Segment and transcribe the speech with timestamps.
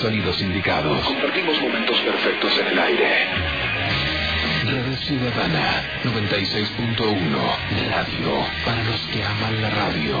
[0.00, 1.00] sonidos indicados.
[1.06, 3.26] Compartimos momentos perfectos en el aire.
[4.64, 10.16] Radio Ciudadana 96.1 Radio para los que aman la radio.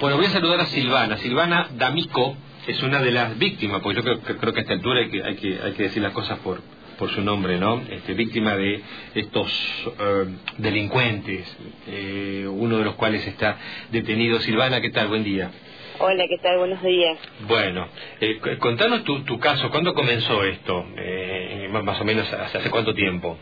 [0.00, 1.16] Bueno, voy a saludar a Silvana.
[1.18, 2.36] Silvana D'Amico
[2.66, 5.10] es una de las víctimas, porque yo creo, que- creo que a esta altura hay
[5.10, 6.60] que, hay que, hay que decir las cosas por,
[6.98, 7.82] por su nombre, ¿no?
[7.90, 8.80] Este, víctima de
[9.14, 9.50] estos
[9.98, 10.26] eh,
[10.58, 11.56] delincuentes,
[11.88, 13.58] eh, uno de los cuales está
[13.90, 14.40] detenido.
[14.40, 15.08] Silvana, ¿qué tal?
[15.08, 15.50] Buen día.
[15.98, 16.58] Hola, ¿qué tal?
[16.58, 17.18] Buenos días.
[17.48, 17.88] Bueno,
[18.20, 20.84] eh, contanos tu, tu caso, ¿cuándo comenzó esto?
[20.96, 23.36] Eh, más más o menos, ¿hace, hace cuánto tiempo?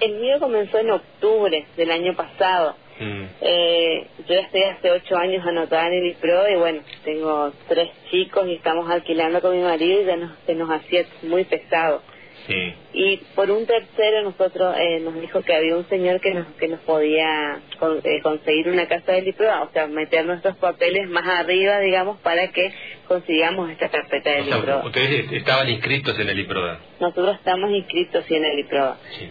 [0.00, 2.76] El mío comenzó en octubre del año pasado.
[3.00, 7.52] Mm, Eh, yo ya estoy hace ocho años anotada en el IPRO y bueno, tengo
[7.68, 11.44] tres chicos y estamos alquilando con mi marido y ya nos, se nos hacía muy
[11.44, 12.02] pesado.
[12.46, 12.74] Sí.
[12.92, 16.68] Y por un tercero nosotros eh, nos dijo que había un señor que nos, que
[16.68, 21.26] nos podía con- eh, conseguir una casa del IPRO, o sea, meter nuestros papeles más
[21.26, 22.72] arriba, digamos, para que
[23.06, 24.82] consigamos esta carpeta O del sea, IPRO.
[24.86, 26.80] ustedes estaban inscritos en el IPRODA.
[27.00, 28.96] Nosotros estamos inscritos sí, en el IPRO.
[29.18, 29.28] Sí.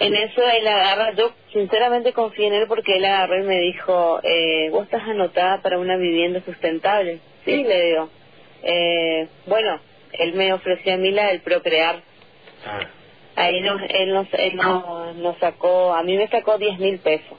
[0.00, 4.18] En eso él agarra, yo sinceramente confié en él porque él agarró y me dijo,
[4.24, 7.20] eh, vos estás anotada para una vivienda sustentable.
[7.44, 8.10] Sí, le digo.
[8.64, 9.78] Eh, bueno,
[10.12, 12.02] él me ofreció a mí la del procrear.
[12.66, 12.80] Ah,
[13.34, 17.38] Ahí nos, él, nos, él nos, nos sacó, a mí me sacó 10 mil pesos.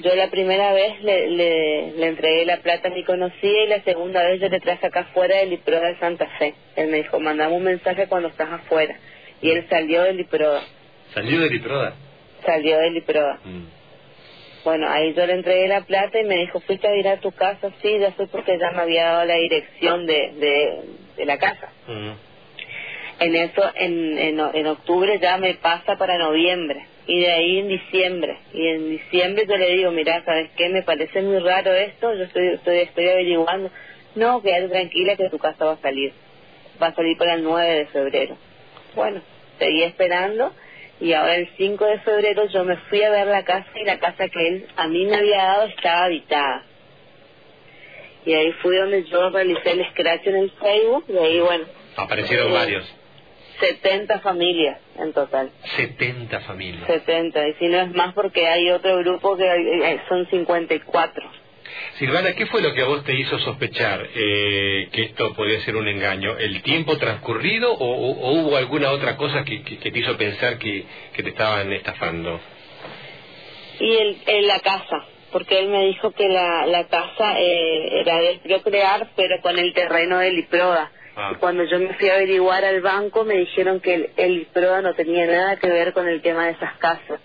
[0.00, 3.82] Yo la primera vez le, le, le entregué la plata a mi conocida y la
[3.84, 6.54] segunda vez yo le traje acá afuera del IPRODA de Santa Fe.
[6.76, 8.96] Él me dijo, mandame un mensaje cuando estás afuera.
[9.40, 10.62] Y él salió del IPRODA,
[11.14, 11.94] ¿Salió del IPRODA?
[12.44, 13.38] salió del IPRODA.
[13.44, 13.64] Mm.
[14.64, 17.30] Bueno, ahí yo le entregué la plata y me dijo, ¿fuiste a ir a tu
[17.32, 17.70] casa?
[17.82, 20.82] Sí, ya fui porque ya me había dado la dirección de, de,
[21.16, 21.68] de la casa.
[21.86, 22.10] Mm.
[23.18, 27.68] En eso, en, en, en octubre ya me pasa para noviembre y de ahí en
[27.68, 28.36] diciembre.
[28.52, 30.68] Y en diciembre yo le digo, mira, ¿sabes qué?
[30.68, 33.70] Me parece muy raro esto, yo estoy, estoy, estoy averiguando.
[34.16, 36.12] No, quédate tranquila que tu casa va a salir.
[36.82, 38.36] Va a salir para el 9 de febrero.
[38.96, 39.20] Bueno,
[39.58, 40.52] seguí esperando
[41.00, 43.98] y ahora el 5 de febrero yo me fui a ver la casa y la
[43.98, 46.64] casa que él a mí me había dado estaba habitada.
[48.24, 51.64] Y ahí fui donde yo realicé el scratch en el Facebook y ahí, bueno,
[51.96, 52.94] Aparecieron Eh, varios.
[53.60, 55.50] 70 familias en total.
[55.76, 56.86] 70 familias.
[56.86, 57.48] 70.
[57.48, 61.30] Y si no es más porque hay otro grupo que hay- hay- son 54.
[61.98, 65.76] Silvana, ¿qué fue lo que a vos te hizo sospechar eh, que esto podía ser
[65.76, 66.36] un engaño?
[66.38, 70.16] ¿El tiempo transcurrido o, o- o hubo alguna otra cosa que, que- que te hizo
[70.16, 72.40] pensar que, que te estaban estafando?
[73.80, 78.18] Y el, en la casa, porque él me dijo que la, la casa eh, era
[78.20, 80.90] del Procrear, pero con el terreno del IPRODA.
[81.16, 81.32] Ah.
[81.32, 84.80] Y cuando yo me fui a averiguar al banco, me dijeron que el, el IPRODA
[84.82, 87.20] no tenía nada que ver con el tema de esas casas,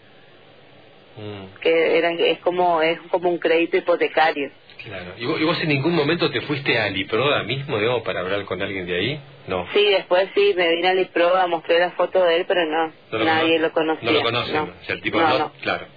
[1.18, 4.52] Mm, que era, es, como, es como un crédito hipotecario.
[4.84, 5.14] claro.
[5.18, 8.46] ¿Y vos, y vos en ningún momento te fuiste al IPRODA mismo, digamos, para hablar
[8.46, 9.20] con alguien de ahí?
[9.48, 9.66] No.
[9.74, 13.18] Sí, después sí, me vine al IPRODA, mostré la foto de él, pero no, ¿No
[13.18, 14.12] lo nadie cono- lo conocía.
[14.12, 14.64] No lo conocen, no.
[14.66, 15.52] o sea, el tipo No, no, no.
[15.62, 15.88] claro.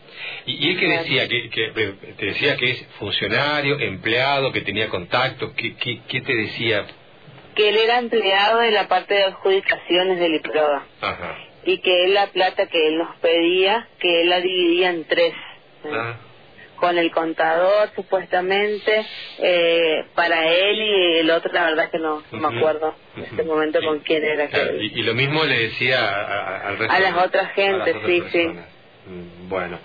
[0.47, 1.03] ¿Y, y él Claro.
[1.03, 1.29] decía?
[1.29, 5.53] Que, que, eh, ¿Te decía que es funcionario, empleado, que tenía contacto?
[5.55, 6.87] ¿Qué, qué, qué te decía?
[7.61, 11.37] Que él era empleado de la parte de adjudicaciones del IPRODA Ajá.
[11.65, 15.35] y que él la plata que él nos pedía, que él la dividía en tres,
[16.77, 19.05] con el contador supuestamente,
[19.39, 22.51] eh, para él y el otro la verdad que no, no Ujú.
[22.51, 24.47] me acuerdo en este momento con quién era.
[24.47, 27.21] que claro, y, y lo mismo le decía a, a- al resto A las de-
[27.21, 28.39] otras las gentes, sí, sí.
[28.39, 28.69] personas.
[29.07, 29.79] Mm, Bueno,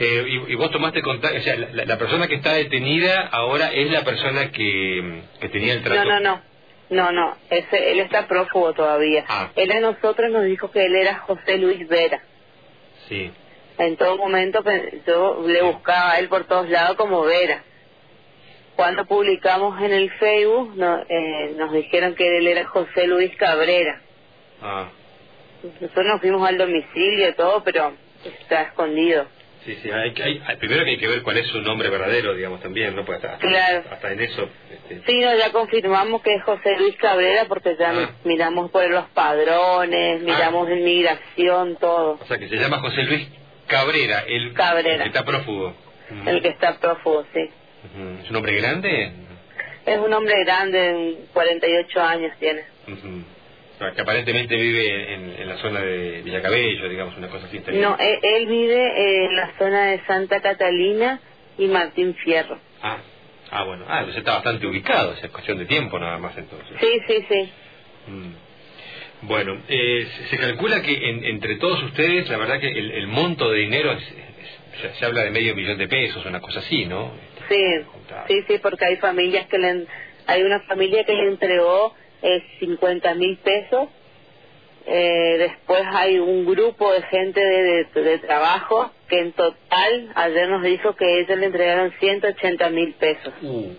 [0.00, 3.72] eh, y, y vos tomaste contacto, o sea, la, la persona que está detenida ahora
[3.72, 6.04] es la persona que, que tenía el trato.
[6.04, 6.53] No, no, no.
[6.94, 9.24] No, no, ese, él está prófugo todavía.
[9.28, 9.50] Ah.
[9.56, 12.20] Él a nosotros nos dijo que él era José Luis Vera.
[13.08, 13.30] Sí.
[13.78, 14.62] En todo momento
[15.06, 17.62] yo le buscaba a él por todos lados como Vera.
[18.76, 24.00] Cuando publicamos en el Facebook no- eh, nos dijeron que él era José Luis Cabrera.
[24.62, 24.88] Ah,
[25.80, 27.92] Nosotros nos fuimos al domicilio y todo, pero
[28.24, 29.26] está escondido.
[29.64, 29.90] Sí, sí.
[29.90, 32.94] Hay, hay- hay- primero que hay que ver cuál es su nombre verdadero, digamos, también,
[32.96, 33.04] ¿no?
[33.04, 33.84] Porque hasta, Claro.
[33.90, 34.48] hasta en eso...
[34.70, 38.10] este, Sí, no, ya confirmamos que es José Luis Cabrera porque ya Ah.
[38.24, 42.18] miramos por los padrones, miramos en migración, todo.
[42.22, 43.28] o sea, que se llama José Luis
[43.66, 44.94] Cabrera, el, Cabrera.
[44.94, 45.74] el que está prófugo.
[46.26, 47.48] El que está prófugo, sí.
[48.22, 49.12] ¿Es un hombre grande?
[49.86, 52.62] Es un hombre grande, en 48 años tiene.
[52.86, 52.94] Sea,
[53.78, 57.60] que aparentemente vive en, en la zona de Villacabello, digamos, una cosa así.
[57.72, 61.20] No, él, él vive en la zona de Santa Catalina
[61.58, 62.58] y Martín Fierro.
[62.82, 62.98] Ah,
[63.50, 63.84] ah, bueno.
[63.88, 66.76] Ah, entonces está bastante ubicado, o sea, es cuestión de tiempo nada más entonces.
[66.80, 67.52] Sí, sí, sí.
[68.10, 69.26] Mm.
[69.26, 73.50] Bueno, eh, se- calcula que en- entre todos ustedes, la verdad que el, el monto
[73.50, 76.84] de dinero es, es se, se habla de medio millón de pesos, una cosa así,
[76.84, 77.12] ¿no?
[77.48, 78.26] Sí, Contado.
[78.28, 79.86] sí, sí, porque hay familias que le...
[80.26, 81.94] Hay una familia que le entregó
[82.24, 83.88] eh, 50 mil pesos.
[84.86, 90.48] Eh, después hay un grupo de gente de, de, de trabajo que en total ayer
[90.48, 93.32] nos dijo que ellos le entregaron 180 mil pesos.
[93.42, 93.72] Uh,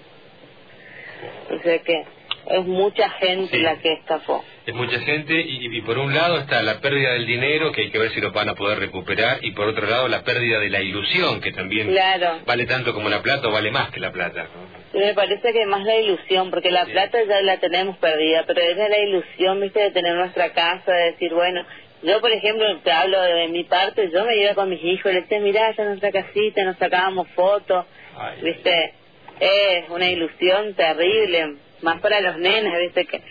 [1.53, 2.05] O sea que
[2.47, 3.61] es mucha gente Sí.
[3.61, 4.43] la que estafó.
[4.65, 7.91] Es mucha gente y, y por un lado está la pérdida del dinero, que hay
[7.91, 10.69] que ver si lo van a poder recuperar, y por otro lado la pérdida de
[10.69, 12.39] la ilusión, que también Claro.
[12.45, 14.47] vale tanto como la plata o vale más que la plata.
[14.93, 16.91] me parece que más la ilusión, porque la Sí.
[16.93, 21.11] plata ya la tenemos perdida, pero es la ilusión, viste, de tener nuestra casa, de
[21.11, 21.63] decir, bueno,
[22.01, 25.23] yo por ejemplo, te hablo de mi parte, yo me iba con mis hijos, les
[25.23, 27.85] decía, mirá, esta es nuestra casita, nos sacábamos fotos,
[28.17, 28.93] Ay, viste,
[29.41, 33.21] es una ilusión terrible, más para los nenes, viste, que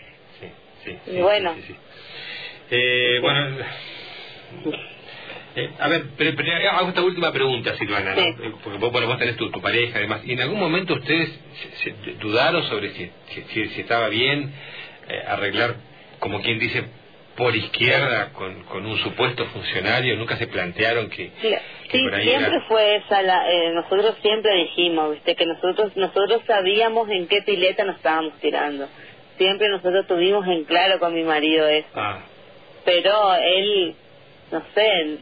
[0.84, 1.54] Sí, sí, Y sí, bueno.
[1.66, 1.76] sí.
[2.70, 3.64] Eh, bueno,
[5.56, 8.14] eh, a ver, pero, pero hago esta última pregunta, Silvana.
[8.18, 11.30] Eh, porque vos, bueno, vos tenés tu, tu pareja, además, y en algún momento ustedes
[11.82, 13.10] se- se dudaron sobre si,
[13.52, 14.52] si, estaba bien
[15.08, 15.76] eh, arreglar,
[16.18, 16.84] como quien dice,
[17.36, 21.54] por izquierda con, con un supuesto funcionario, nunca se plantearon que, Sí,
[21.88, 25.44] que sí, por ahí siempre era- fue esa la, eh, nosotros siempre dijimos, viste, que
[25.46, 28.88] nosotros nosotros sabíamos en qué pileta nos estábamos tirando.
[29.36, 31.88] Siempre nosotros tuvimos en claro con mi marido eso.
[31.94, 32.20] Ah,
[32.84, 33.94] Pero él,
[34.52, 35.18] no sé,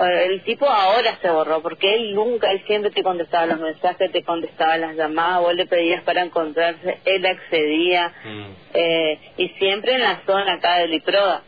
[0.00, 4.22] el, tipo ahora se borró, porque él nunca, él siempre te contestaba los mensajes, te
[4.22, 8.44] contestaba las llamadas, vos le pedías para encontrarse, él accedía, mm,
[8.74, 11.42] eh, y siempre en la zona acá de Liproda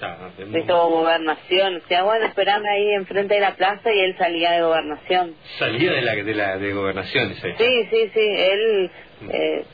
[0.00, 1.76] no, de todo gobernación.
[1.76, 5.34] O sea, bueno, esperame ahí enfrente de la plaza y él salía de gobernación.
[5.58, 7.54] salía de la de la de gobernación, dice.
[7.58, 8.90] Sí, sí, sí, él
[9.30, 9.64] eh,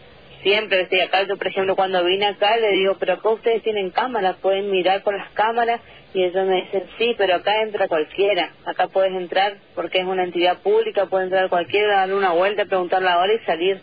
[0.42, 3.90] siempre decía acá, yo por ejemplo cuando vine acá le digo, pero acá ustedes tienen
[3.90, 5.80] cámaras, pueden mirar por las cámaras
[6.12, 10.24] y ellos me dicen, sí, pero acá entra cualquiera, acá puedes entrar porque es una
[10.24, 13.80] entidad pública, puede entrar cualquiera, darle una vuelta, preguntar la hora y salir.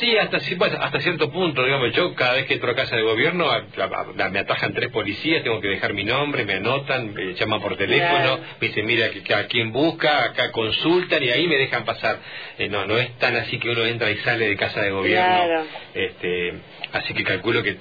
[0.00, 3.02] Sí, hasta, bueno, hasta cierto punto, digamos, yo cada vez que entro a casa de
[3.02, 7.12] gobierno a- a- a- me atajan tres policías, tengo que dejar mi nombre, me anotan,
[7.14, 11.30] me llaman por teléfono, me dicen, mira, que, que a quién busca, acá consultan y
[11.30, 12.18] ahí me dejan pasar.
[12.58, 15.44] Eh, no, no es tan así que uno entra y sale de casa de gobierno.
[15.44, 15.64] Claro.
[15.94, 16.54] Este,
[16.92, 17.76] así que calculo que,